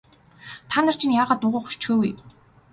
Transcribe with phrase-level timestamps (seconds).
[0.69, 2.09] Та нар чинь яагаад дуугүй хөшчихөө вэ?